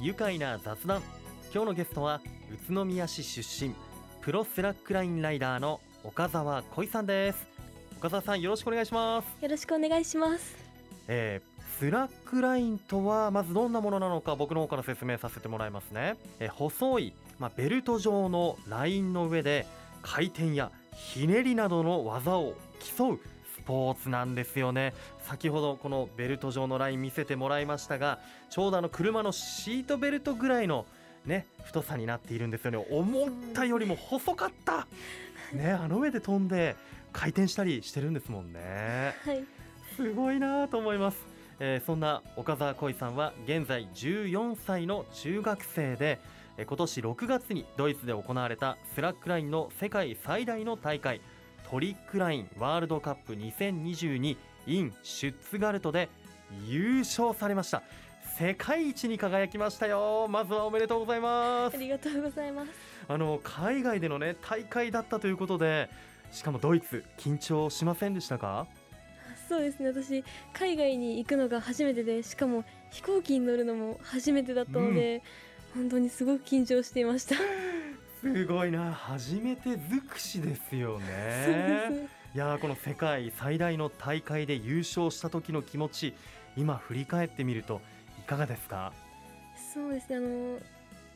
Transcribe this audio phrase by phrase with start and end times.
[0.00, 1.02] 愉快な雑談。
[1.52, 2.20] 今日のゲストは
[2.52, 3.74] 宇都宮市出身
[4.20, 7.46] プロスラックラインライダーの岡澤恋さんです。
[7.98, 9.42] 岡澤さんよろしくお願いします。
[9.42, 10.56] よろしくお願いします。
[11.08, 19.66] えースラックラインとはまずどんなものなのか僕の方から説明させてもらいますね、えー細い、まあ、ベルト状のラインの上で
[20.00, 22.54] 回転やひねりなどの技を
[22.96, 23.35] 競うス
[23.66, 24.94] ポーツなんですよね。
[25.28, 30.86] 先ほどこのベルト状のライン見せてもらいましたがちょうどあの車のシートベルトぐらいの
[31.26, 32.86] ね太さになっているんですよね。
[32.90, 34.86] 思ったよりも細かった
[35.52, 36.76] ねあの上で飛んで
[37.12, 39.14] 回転したりしてるんですもんね。
[39.24, 39.44] はい。
[39.96, 41.16] すごいなと思います、
[41.58, 46.20] えーそんな岡澤恋さんは現在14歳の中学生で
[46.58, 51.20] えー今年6月にドイツで行われたスラックラインの世界最大の大会
[51.68, 56.08] トリックラインワールドカップ2022 in シュッツガルトで
[56.64, 57.82] 優勝されました。
[58.38, 60.28] 世界一に輝きましたよ。
[60.30, 61.76] まずはおめでとうございます。
[61.76, 62.68] ありがとうございます。
[63.08, 65.90] あの海外でのね大会だったということで
[66.30, 68.68] しかもドイツ緊張しませんでしたか？
[69.48, 69.88] そうですね。
[69.88, 75.20] 私海外に行くのが初めてでしかも飛行機に乗るのも初めてだったので、
[75.74, 77.34] 本当にすごく緊張していました、
[78.34, 78.92] すごいな。
[78.92, 82.08] 初めて尽くしですよね。
[82.34, 86.14] いやーこの世界最大の大会で優勝した時の気持ち
[86.56, 87.80] 今振り返ってみると
[88.18, 88.92] いかがですか？
[89.72, 90.16] そうですね。
[90.16, 90.58] あの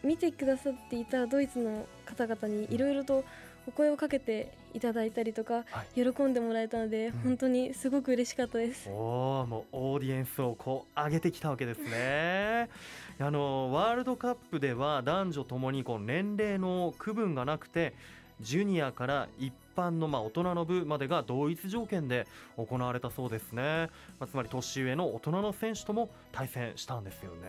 [0.02, 3.24] 見てくださっていたドイツの方々にいろいろと
[3.70, 7.12] お声をかけていただいたりとか、は喜んでもらえたので、うん。
[7.20, 8.88] 本当にすごく嬉しかったです。
[8.90, 12.68] おーもうオーディエンスをこう上げてきたわけですね。
[13.20, 17.94] あのワールドカップでは男女ともにこう年齢の区分がなくて
[18.40, 22.26] ジュニアから一般のまあ大人の部までが同一条件で
[22.56, 27.48] 行われたそうですね、まあ、つまり年上の大人の選手とも対戦したんですよね。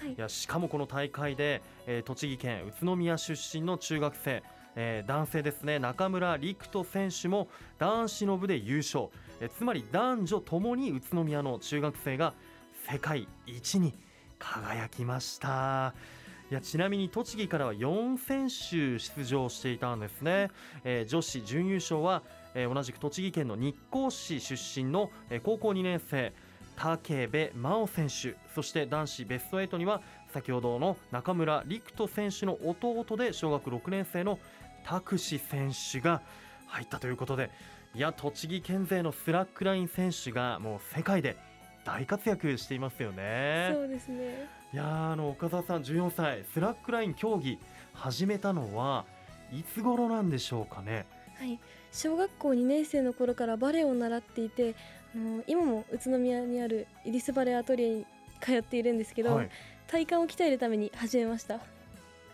[0.00, 0.14] はい。
[0.14, 4.42] いやしかもこの大会で、えー栃木県宇都宮出身の中学生、
[4.76, 5.78] えー男性ですね。
[5.78, 9.08] 中村陸斗選手も男子の部で優勝、
[9.40, 12.34] えーつまり男女ともに宇都宮の中学生が
[12.90, 13.94] 世界一に
[14.38, 15.94] 輝きました。
[16.50, 20.50] いやちなみに栃木からは4選手出場していたんですね、
[20.84, 22.22] えー女子準優勝は、
[22.54, 26.32] えー同じく栃木県の日光市出身の、えー高校2年生
[26.74, 28.34] 武部真央選手。
[28.54, 30.00] そして男子ベスト8には
[30.32, 34.38] 先ほどの中村陸斗選手の弟で小学6年生の
[34.84, 36.22] 拓司選手が
[36.66, 37.50] 入ったということで
[37.94, 41.36] いや栃木県勢のスラックライン選手がもう世界で
[41.84, 43.70] 大活躍していますよね。
[43.72, 47.58] そうですねいやーあの岡澤さん14歳スラックライン競技
[47.92, 49.04] 始めたのは
[49.52, 51.04] いつ頃なんでしょうかね？
[51.38, 51.58] はい、
[51.90, 54.74] 小学校2年生の頃からバレエを習っていて
[55.14, 58.06] あの今も宇都宮にあるイリスバレエアトリエに
[58.40, 59.50] 通っているんですけど、はい、
[59.88, 61.60] 体幹を鍛えるために始めました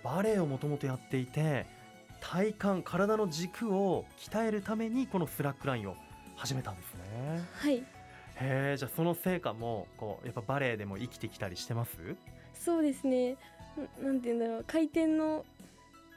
[0.04, 1.66] バレエをもともとやっていて
[2.20, 5.96] 体幹体の軸を鍛えるためにこのスラックラインを
[6.36, 7.00] 始めたんですね。
[7.54, 7.76] はい。
[7.76, 7.82] へ
[8.40, 11.96] えじゃあその成果もこうやっぱバレエでも生きてきたりしてます？
[12.54, 13.32] そうですね。
[13.32, 13.36] ん
[14.04, 14.64] なんて言うんだろう。
[14.66, 15.44] 回転の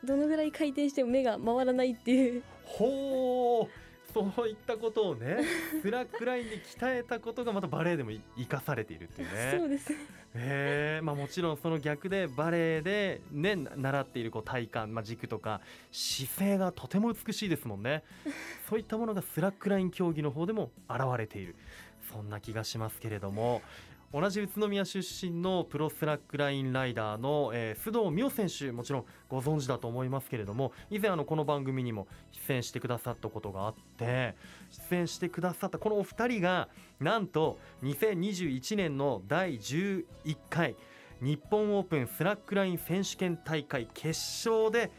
[0.04, 2.44] どのぐらい回転しても目が回らないっていう。
[2.64, 5.40] ほうそういったことをね
[5.82, 9.58] スラックラインで鍛えたことがまたバレエでもい生かされているっていうね。
[9.58, 9.94] そうです。
[10.34, 15.60] えまあ、もちろんその逆でバレエで、ね、な習っているこう体幹、まあ、軸とか
[15.92, 18.04] 姿勢がとても美しいですもんね。
[18.70, 21.56] そういったものがスラックライン競技の方でも現れている。
[22.12, 23.62] そんな気がしますけれども
[24.14, 32.08] 同じ宇都宮出身のプロスラックラインライダーの、えー須藤美桜選手もちろんご存知だと思いますけれども以前あのこの番組にも
[32.48, 34.36] 出演してくださったことがあって
[34.90, 36.68] 出演してくださったこのお二人が
[37.00, 40.06] なんと2021年の第11
[40.50, 40.76] 回
[41.22, 44.92] 日本オープンスラックライン選手権大会決勝で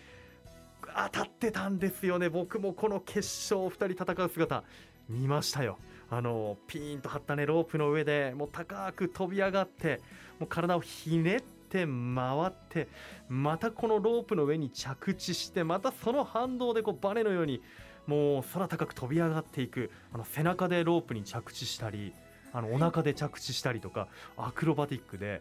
[0.95, 2.28] 当たってたんですよね。
[2.28, 4.65] 僕もこの決勝お二人戦う姿
[5.09, 5.78] 見ましたよ。
[6.12, 10.03] あのピーンと張ったねロープの上でもう高く飛び上がって
[10.39, 12.86] もう体をひねって回って
[13.31, 17.63] またこのロープの上に着地してまたその反動でこうバネのように
[18.07, 22.13] もう空高く飛び上がっていくあの背中でロープに着地したり
[22.53, 25.41] あのお腹で着地したりとかアクロバティックで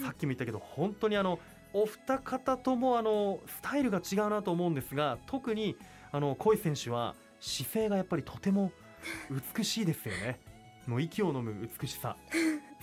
[0.00, 1.40] さっきも言ったけど本当にあの
[1.72, 5.76] お二方ともあのスタイルが違うなと思うんですが特に
[6.12, 8.70] あの小井選手は姿勢がやっぱりとても
[9.56, 10.38] 美しいですよね。
[10.86, 12.16] もう息を飲む美しさ。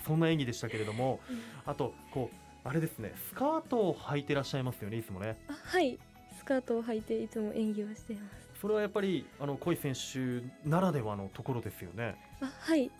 [0.04, 1.20] そんな演技でしたけれども
[1.64, 5.38] あとこうあれですねスカートを履いてらっしゃいますよねいつもね。
[5.48, 5.98] あはい。
[6.36, 8.60] スカートを履いていつも演技をしています。
[8.60, 12.16] それはやっぱりあの小井選手ならではのところですよね。
[12.40, 12.90] あはい。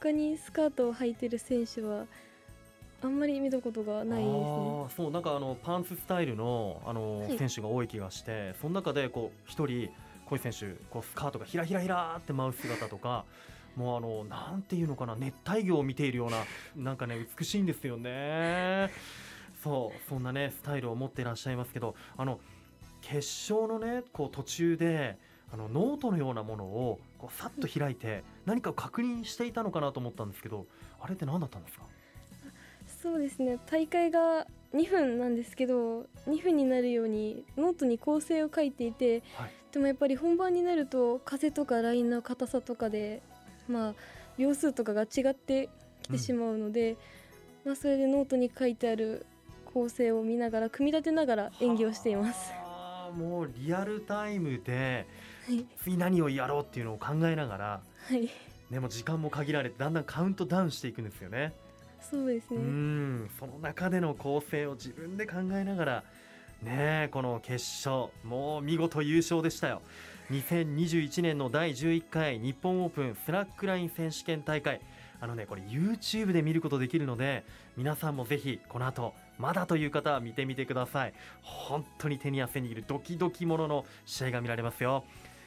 [0.00, 2.06] 他にスカートを履いてる選手は
[3.02, 4.86] あんまり見たことがないですね。
[4.96, 7.38] そうなんかあのパンツスタイルのあの、はい。
[7.38, 9.90] 選手が多い気がしてその中でこう一人
[10.32, 13.26] 小井選手こうスカートがひらひらひらって舞う姿とか
[13.76, 16.38] もうあのなんていうのかな熱帯魚を見ているような
[16.74, 18.90] なんかね美しいんですよね。
[19.62, 22.40] そうそんなねスタイルを持っていらっしゃいますけどあの
[23.02, 23.16] 決
[23.52, 25.18] 勝のねこう途中で
[25.52, 30.66] あのノートのようなものをこうさっと開いて何かを確認していたのかなと思ったんですけど
[31.00, 31.84] あれって何だったんですか？
[33.02, 33.58] そうですね。
[33.66, 43.22] 大会が2分なんですけど2分になるようにノートに構成を書いていてはいでもやっぱり本番になると風とかラインの硬さとかで
[43.68, 43.94] まあ
[44.38, 45.68] 秒数とかが違って
[46.02, 46.96] きてしまうので、
[47.64, 49.26] まあ、それでノートに書いてある
[49.72, 52.50] 構成を見ながら組み立てながら演技をしています。
[52.52, 55.06] はあもうリアルタイムで
[55.46, 58.28] はい、次何をやろうっていうのを考えながらはい、
[58.70, 61.52] でも時間も限られてだんだんカウントダウンしていくんですよね。
[62.00, 62.58] うそうですね。
[62.58, 66.04] んその中での構成を自分で考えながら
[66.62, 67.54] ねえこの決
[67.88, 69.82] 勝もう見事優勝でしたよ。
[70.30, 74.80] 2021年の第11回日本オープンスラックライン選手権大会。
[75.20, 77.44] あのねこれ YouTube で見ることできるので
[77.76, 81.14] 皆さんもぜひこの後まだという方は見てみてください。
[81.42, 85.04] 本当に手に汗握るドキドキものの試合が見られますよ。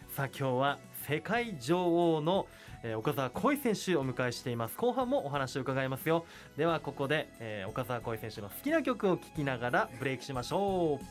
[0.10, 2.48] さあ今日は世界女王の、
[2.86, 4.78] えー岡澤恋選手をお迎えしています。
[4.78, 6.24] 後半もお話を伺いますよ。
[6.56, 11.06] ではここで、えー岡澤恋選手の好きな曲を聴きながらブレイクしましょう。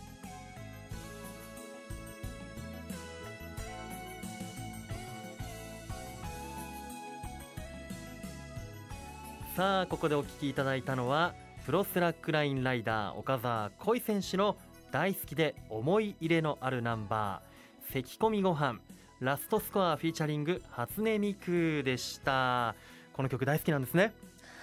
[9.56, 11.34] さあここでお聴きいただいたのは
[11.66, 14.56] プロスラックラインライダー岡澤恋選手の
[14.92, 18.78] 大好きで思い入れのあるナンバー「咳込みごはん。
[19.20, 22.74] ラストスコアフィーチャリング初音ミクでした。
[23.12, 24.12] この曲大好きなんですね。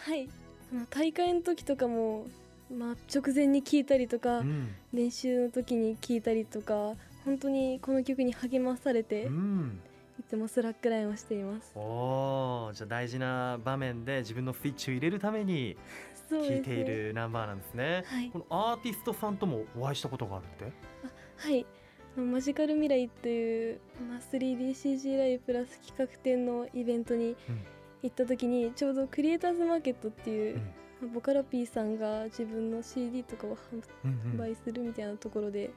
[0.06, 0.30] はい、
[0.74, 2.28] あの大会の時とかも、
[2.70, 6.94] まあ、直前に聴いたりとか、うん、練習の時に聴いたりとか
[7.24, 9.80] 本当にこの曲に励まされて、いうん、
[10.28, 11.72] つもスラックラインをしています。
[11.76, 15.78] おーじゃあ大事な場面で自分のスイッチを入れるために
[16.30, 18.04] 聴いているナンバーなんですね。
[18.06, 18.30] はい。
[18.32, 20.66] このアーティストさんともお会いしたことがあるって？
[21.38, 21.66] はい
[22.16, 23.80] マジカル未来という、
[24.10, 27.66] まあ、3DCG ライブプラス企画展のイベントにうん
[28.04, 30.62] 行った時にちょうどクリエイターズマーケットっていう、うん。
[30.62, 30.64] ま
[31.04, 35.72] あボカロ P さんが自分の CD とかを販うんうん売するみたいなところで、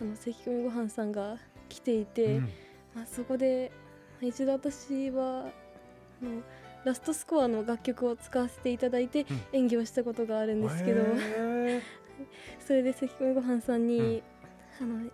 [0.00, 1.36] あのせきこみごはんさんが
[1.68, 2.48] 来ていて、うん。
[2.94, 3.70] まあ、そこで
[4.20, 5.46] まあ一度私は
[6.22, 6.42] あの
[6.84, 9.42] ラストスコアの楽曲を使わせていただいてうん。
[9.52, 11.80] 演技をしたことがあるんですけど、へー。
[12.66, 14.22] それでせきこみごはんさんに、
[14.80, 15.10] あの言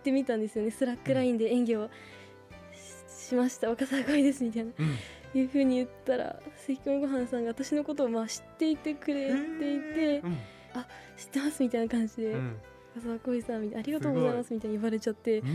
[0.00, 0.70] ってみたんですよね。
[0.70, 1.90] スラックラインで演技を
[2.72, 3.68] ししました。
[3.68, 4.72] 岡澤恋ですみたいな。
[4.78, 4.96] うん。
[5.32, 10.36] いうふうに言ったらせきこみごはんさんが私のことをまあ知っていてくれていてうん。
[11.16, 12.56] 知ってますみたいな感じで、うん。
[12.96, 15.46] 若狭恋さんみたいなありがとうございますみたいに言われちゃってうん。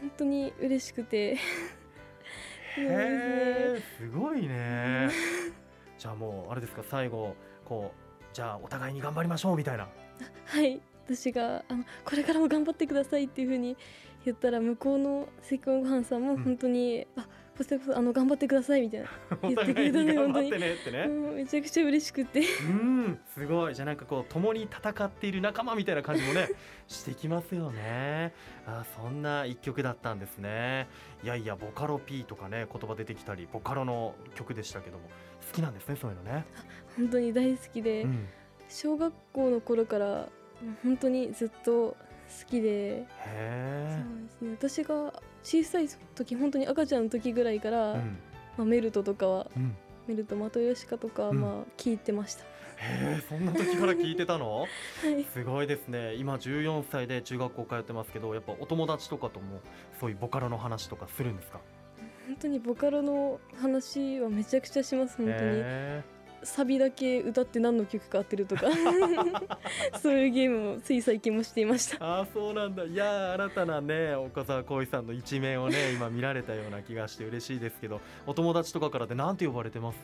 [0.00, 1.34] 本当に嬉しくて。
[2.76, 3.80] ね。
[3.98, 5.10] すごいね。
[5.98, 9.88] じゃあもうあれですか最後こうじゃあお互いに頑張りましょうみたいな。
[10.44, 10.80] はい
[11.14, 13.76] 私があのこれからも頑張ってくださいっていうふうに
[14.24, 17.26] 言ったら向こうの関込ごはんさんもうん本当に、あ
[17.56, 19.08] こちらこそあの頑張ってくださいみたいな、
[19.42, 20.74] お言ってくれたね頑張ってね。
[20.74, 22.40] ってねもうめちゃくちゃ嬉しくて。
[22.40, 23.74] うんすごい。
[23.74, 26.50] じゃあなんかこう共に戦っている仲間みたいな感じもね
[26.86, 28.32] してきますよね。
[28.66, 30.88] あそんな一曲だったんですね。
[31.24, 35.08] いやいやボカロ P とかね言葉出てきたりボカロの曲でしたけども
[35.48, 36.44] 好きなんですねそういうのね、
[36.96, 38.28] 本当に大好きで、うん、
[38.68, 40.28] 小学校の頃から
[40.82, 41.96] 本当にずっと好
[42.48, 43.06] きで。
[43.18, 44.50] そうですね。
[44.52, 45.12] 私が
[45.42, 48.18] 小さい時本当に赤ちゃんの時ぐらいから、うん。
[48.56, 49.76] まあ、メルトとかはうん。
[50.06, 54.60] メルトマトヨシカとかまあ聞いてました、へえそんな時から聞いてたの？
[54.64, 55.22] はい。
[55.24, 56.14] すごいですね。
[56.14, 59.60] 今14歳で中学校通ってますけどやっぱお友達とかとも
[60.00, 61.60] そういうボカロの話とかするんですか？
[62.26, 66.02] 本当にボカロの話はめちゃくちゃします本当に、へ
[66.42, 68.66] サビだけ歌って何の曲か当てるとか。
[70.00, 72.04] そういうゲームをつい最近もしていました。
[72.04, 72.84] ああそうなんだ。
[72.84, 79.98] いやー新たなね岡澤浩一さんの一面をね 今見られたような気がして嬉しいですけどお友達とかからで何て呼ばれてます？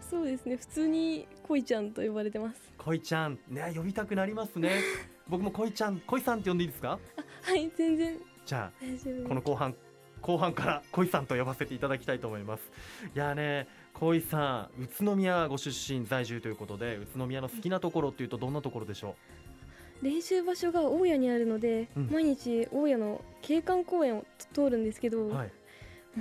[0.00, 0.56] そうですね。
[0.56, 2.60] 普通に恋ちゃんと呼ばれてます。
[2.78, 3.38] 恋ちゃん。
[3.48, 4.70] ね呼びたくなりますね。
[5.28, 6.98] 僕も恋ちゃん恋さんって呼んでいいですか？
[7.42, 8.18] はい全然。
[8.44, 9.74] じゃあこの後半
[10.20, 12.70] 後半から恋さんと呼ばせていただきたいと思います。
[13.14, 19.14] いやーね恋さん宇都宮ご出身在住ということで宇都宮の好きなところっていうとどんなところでしょ
[20.02, 22.08] 練習場所が大谷にあるので、うん。
[22.10, 25.52] 毎日大谷の景観公園を通るんですけど、うはい。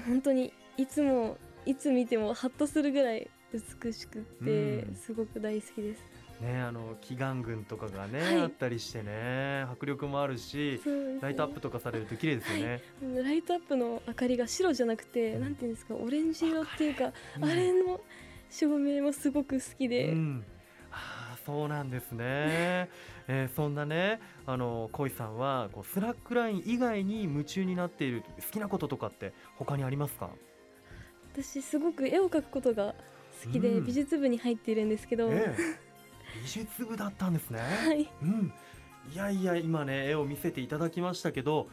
[0.06, 4.96] 本当にいつもいつ見てもハッとするぐらい美しくってうん。
[4.96, 6.02] すごく大好きです、
[6.42, 8.42] ねあの祈願群とかがね、はい。
[8.42, 11.20] あったりしてね迫力もあるしね。
[11.22, 12.82] ライトアップとかされると綺麗ですよね、
[13.24, 15.42] ライトアップの明かりが白じゃなくて、うん。
[15.42, 18.02] なんていうんですかオレンジ色っていうか、うんあれの
[18.50, 20.46] 照明もすごく好きで、うん、
[20.92, 22.90] ああそうなんですね、
[23.30, 30.32] えーそんなねあの恋さんはこうスラックライン以外に夢中になっている好きなこととかって他にありますか？
[31.34, 32.94] 私すごく絵を描くことが
[33.46, 33.86] 好きで、うん。
[33.86, 35.91] 美術部に入っているんですけど、ええ
[36.42, 37.60] 美術部だったんですね。
[37.60, 38.10] はい。
[38.22, 38.54] うん。
[39.14, 41.68] いやいや今ね絵を見せていただきましたけど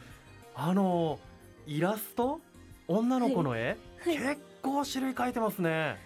[0.54, 1.18] あの
[1.66, 2.40] イラスト？
[2.86, 4.16] 女の子の絵、はい。
[4.16, 5.96] 結構種類描いてますね。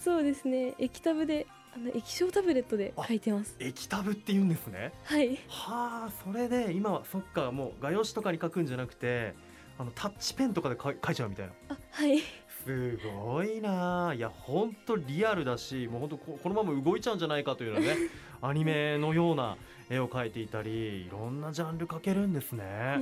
[0.00, 0.74] そうですね。
[0.78, 3.56] 液タブであの液晶タブレットで描いてます。
[3.58, 4.92] 液タブって言うんですね。
[5.04, 5.38] はい。
[5.48, 9.34] はあそれで今はそっかもう画用紙とかに描くんじゃなくて
[9.76, 11.52] あのタッチペンとかで描い描いちゃうみたいな。
[11.68, 12.22] あはい
[12.64, 14.08] すごいな。
[14.08, 17.96] あいやほんとリアルだしもうほんとここのまま動いちゃうんじゃないかというようなね
[18.42, 19.56] アニメのような
[19.88, 23.00] 絵を描いていたりいろんなジャンル描けるんですね。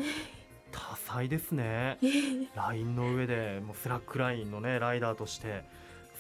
[0.71, 1.99] 多彩ですね。
[2.55, 5.65] ラインの上でもうスラックラインのねライダーとして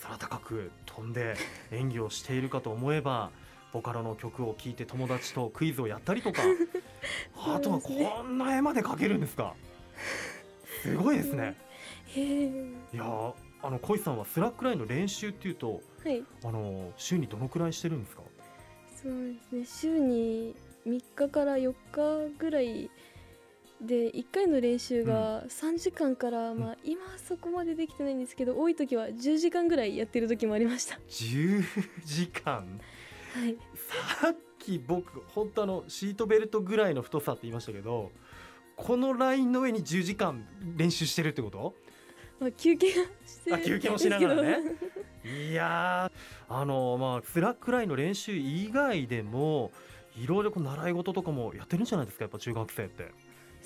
[0.02, 1.34] 空高く飛んで
[1.70, 3.30] 演技をしているかと思えば
[3.72, 6.42] ボカロの曲を聴いて友達とクイズをやったりとか
[7.36, 9.54] あとはこんな絵まで描けるんですか。
[10.82, 11.56] すごいですね
[12.16, 16.22] いやーあの恋さんはスラックラインの練習っていうとはい。
[16.44, 18.22] あの週にどのくらいしてるんですか？
[19.02, 19.64] そうですね。
[19.64, 20.54] 週に
[20.86, 22.90] 3日から4日ぐらい
[23.80, 30.98] で1回の練習が3時間から、まあ今はそこまでできてないんですけど多い時は10時間ぐらいやってる時もありました。
[31.08, 31.62] 10
[32.04, 32.80] 時間？
[33.34, 33.56] はい。
[34.20, 38.10] さっき僕本当あのシートベルトぐらいの太さって言いましたけど
[38.78, 41.74] このラインの上に10時間練習してるってこと？
[42.38, 42.92] まあ休憩は
[43.26, 44.58] してあ休憩もしながらね。
[45.50, 49.72] いやーあのまあスラックラインの練習以外でも
[50.16, 53.10] いろいろこう習い事とかもやってるんじゃないですかやっぱ中学生って。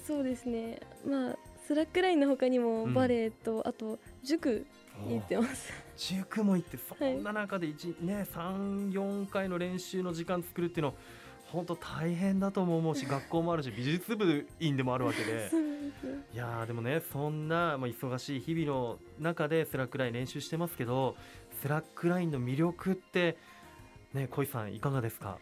[0.06, 0.80] そうですね。
[1.06, 2.94] まあスラックラインの他にもうん。
[2.94, 4.66] バレエと、あと塾
[5.06, 5.72] に行ってます。
[5.96, 10.94] 塾も行ってそんな中で一、ね3、4回の練習の時間作るっていうの
[11.52, 15.50] 本当大変だとも思うし学校もあるし美術部員でもあるわけで。
[16.32, 21.14] いやーでもねそんな、まあ、忙しい日々の中でスラックライン練習してますけど
[21.60, 23.36] スラックラインの魅力って
[24.14, 25.38] ね恋さんいかがですか？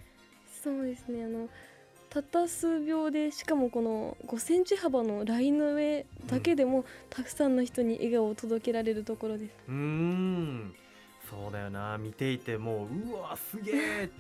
[0.63, 1.49] そうですねあの
[2.11, 9.53] たった数秒でしかもこの5センチ幅のラインの上だけでも、たくさんの人に笑顔を届けられるところです。
[9.69, 10.75] うーん。
[11.31, 11.97] そうだよな。
[11.99, 14.11] 見ていてもううわすげえ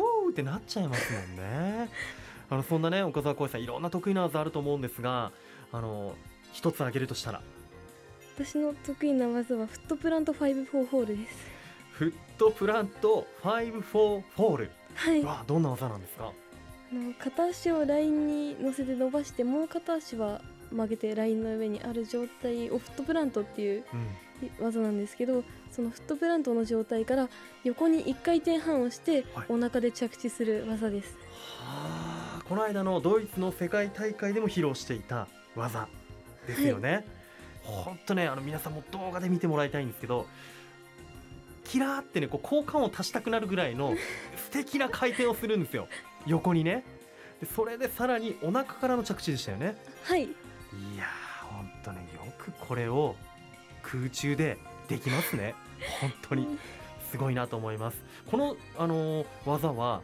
[0.00, 1.88] ふーってなっちゃいますもんね。
[2.50, 5.30] あのそんなね岡澤恋さんいろんな得意な技あると思うんですが
[5.72, 6.14] あの
[6.52, 7.42] 一つ挙げるとしたら。
[8.36, 11.36] 私の得意な技はフットプラント5-4フォールです。
[11.92, 14.70] フットプラント5-4フォール。
[14.94, 15.22] はい。
[15.22, 16.32] あわどんな技なんですか？
[16.92, 20.40] の片足をラインに乗せて伸ばしてもう片足は
[20.72, 24.06] 曲げてラインの上にある状態をフットプラントっていううん
[24.60, 27.28] 技なんですけどそのフットプラントの状態から
[27.64, 31.16] 横に1回転半をしてはいお腹で着地する技です、
[31.58, 32.10] はあ
[32.50, 35.86] この間のドイツの世界大会でも披露していた技
[36.48, 37.06] ですよね。
[37.62, 40.26] 本当ねあの皆さんも動画で見てもらいたいんですけど
[41.62, 43.94] キラーってねこう好感を足したくなるぐらいの
[44.36, 45.86] 素敵な回転をするんですよ
[46.26, 46.82] 横にね。
[47.40, 49.76] でそれでさらにお腹からの着地でしたよね。
[50.02, 50.26] はいい
[50.98, 53.14] やー本当ねよくこれを
[53.82, 54.58] 空中で
[54.88, 55.54] できますね。
[56.00, 56.58] 本当に。
[57.10, 58.02] すごいなと思います。
[58.30, 60.02] この、あのー技は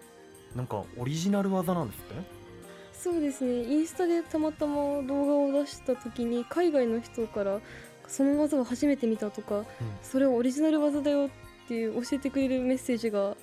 [0.57, 2.15] なんかオリジナル技なんですって？
[2.93, 3.63] そうですね。
[3.63, 7.61] インスタでたまたま動画を出した時に海外の人から
[8.09, 9.65] その技を初めて見たとか
[10.03, 13.37] それはオリジナル技だよっていう教えてくれるメッセージが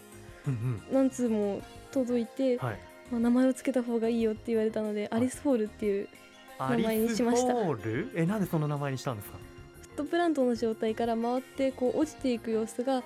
[0.46, 0.82] うんうん。
[0.92, 1.62] 何通も
[1.92, 2.80] 届いて、はい。
[3.12, 6.10] まあ、名前を付けた方がいいよって言われたので、アリスホールっていう
[6.58, 7.54] ア名前にしました。
[7.54, 8.12] ホール？
[8.16, 9.38] えなんでその名前にしたんですか、
[9.96, 13.04] トプラントの状態から回ってこう落ちていく様子が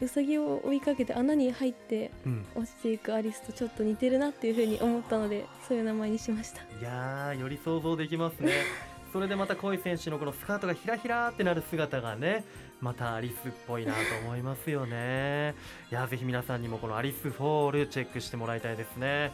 [0.00, 6.60] ウサギを追いかけて穴に入ってうん、落ちていくアリスとちょっと似てるなっていうふうに思ったのでそういう名前にしました。
[6.62, 8.52] いやーより想像できますね。
[9.12, 12.44] それでまた恋選手のこのスカートがひらひらってなる姿がね
[12.80, 15.54] またアリスっぽいなと思いますよね。
[15.90, 19.32] いやーぜひ皆さんにもこのアリスフォールチェックしてもらいたいですね。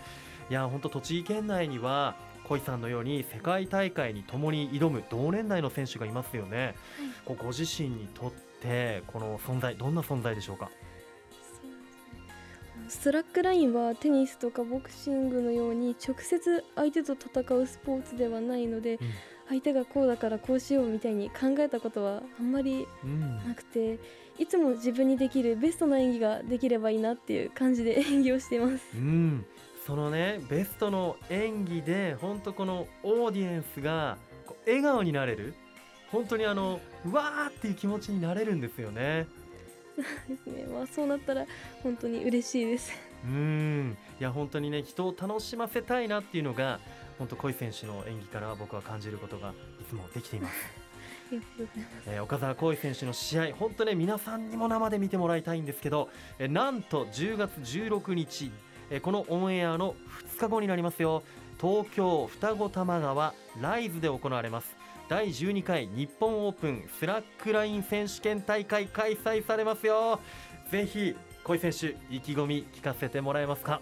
[0.48, 2.16] いやーほんと栃木県内には
[2.48, 6.74] 恋さんのように世界大会に共に挑む同年代の選手がいますよね、
[7.24, 10.70] こうご自身にとってこの存在どんな存在でしょうか？
[12.88, 18.98] スラックラインはテニスとかボクシングのように直接相手と戦うスポーツではないので、
[19.48, 23.98] 相手がこうだからこうしようみたいに考えたことはあんまりうんなくて
[24.38, 28.84] いつも自分にできるベストな演技ができればいいなっていう感じで 演技をしています。
[28.94, 29.44] うん、
[29.86, 34.16] そのねベストの演技で本当このオーディエンスが
[34.66, 35.54] 笑顔になれる
[36.10, 39.26] 本当にあのうわーっていう気持ちになれるんですよね。
[40.28, 40.64] ですね。
[40.72, 41.44] まあそうなったら
[41.82, 42.92] 本当に嬉しいです。
[43.24, 46.78] うんいや本当にね人を楽しませたいなっていうのが
[47.18, 49.50] 本当小井選手の演技から僕は感じることが
[49.80, 50.54] いつもできています。
[52.06, 58.52] えー岡澤浩井選手の試合、本当ね皆さんにも生で見てもらいたいんですけど、えーなんと10月16日、
[58.90, 59.94] えこのオンエアの
[60.36, 61.22] 2日後になりますよ、
[61.60, 64.76] 東京双子玉川ライズで行われます。
[65.08, 70.20] 第12回日本オープンスラックライン選手権大会開催されますよ。
[70.70, 71.14] ぜひ
[71.44, 73.80] 小井選手意気込み聞かせてもらえますか？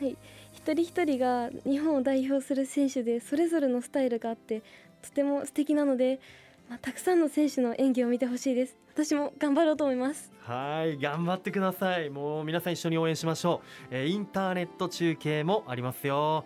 [0.00, 0.16] はい。
[0.52, 4.62] 一人一人が日本を代表する選手でそれぞれのスタイルがあって
[5.02, 6.20] とても素敵なので、
[6.68, 8.76] まあ、たくさんの選手の演技を見てほしいです。
[8.94, 10.30] 私も頑張ろうと思います。
[10.40, 12.10] はい頑張ってください。
[12.10, 16.44] もう皆さん一緒に応援しましょう、えーインターネット中継もありますよ。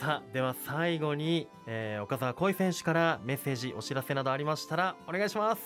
[0.00, 5.62] さあでは最後に、えー岡澤恋選手からメッセージお知らせなどありましたらお願いします。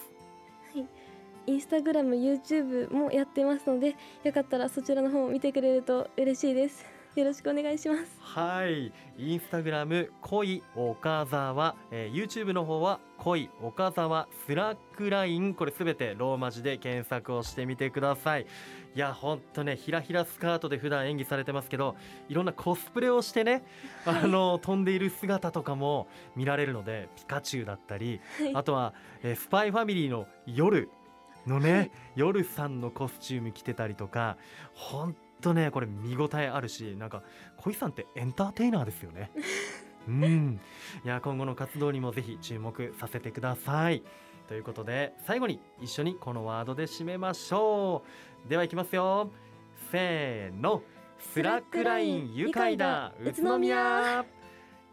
[1.47, 6.85] インスタグラム、YouTube もやってますので、よかったらそちらの方を見てくれると嬉しいです。
[7.17, 8.03] よろしくお願いします。
[8.21, 8.93] はい。
[9.19, 15.55] インスタグラム恋岡澤、えー YouTube の方は恋岡澤スラックライン。
[15.55, 18.47] これすべてローマ字で検索をしてみてください。
[18.95, 21.97] いやほんとねひらひらスカートで普段演技されてますけど
[22.29, 23.63] いろんなコスプレをしてね
[24.07, 28.55] あの飛んでいる姿とかも見られるのでピカチュウだったりはい。
[28.55, 30.89] あとは、えースパイファミリーの夜
[31.47, 34.37] のね、夜さんのコスチューム着てたりとか
[34.75, 37.23] ほんとねこれ見応えあるしなんか
[37.57, 39.31] 小井さんってエンターテイナーですよね。
[40.09, 40.61] うん。
[41.05, 44.03] いや今後の活動にもぜひ注目させてください。
[44.49, 48.03] ということで最後に一緒にこのワードで締めましょ
[48.47, 48.49] う。
[48.49, 49.31] ではいきますよ。
[49.91, 50.83] せーの。
[51.19, 53.13] スラックライン愉快だ。
[53.23, 54.25] 宇都宮。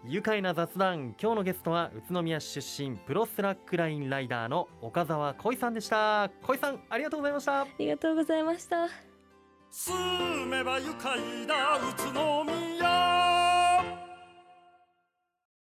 [0.05, 1.15] 愉快な雑談。
[1.19, 6.29] 今日のゲストは宇都宮出身プロスラックラインライダーの岡澤恋さんでした。
[6.43, 7.61] 恋さんありがとうございました。
[7.61, 9.06] ありがとうございました。
[9.71, 11.77] 住めば愉快だ。
[11.77, 13.46] 宇都宮。